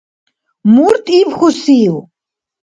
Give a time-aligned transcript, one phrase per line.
[0.73, 1.95] Мурт ибхьусив?